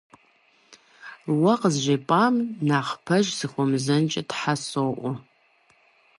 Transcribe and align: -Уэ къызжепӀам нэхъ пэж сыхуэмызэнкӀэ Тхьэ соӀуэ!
-Уэ 1.41 1.53
къызжепӀам 1.59 2.35
нэхъ 2.67 2.93
пэж 3.05 3.25
сыхуэмызэнкӀэ 3.37 4.21
Тхьэ 4.29 4.53
соӀуэ! 4.69 5.11